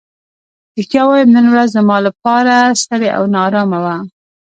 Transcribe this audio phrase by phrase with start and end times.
[0.77, 3.95] رښتیا ووایم نن ورځ زما لپاره ستړې او نا ارامه وه.